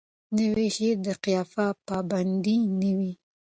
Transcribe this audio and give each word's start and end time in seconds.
نوی 0.37 0.67
شعر 0.75 0.97
د 1.05 1.09
قافیه 1.23 1.69
پابند 1.87 2.45
نه 2.81 2.91
وي. 2.97 3.13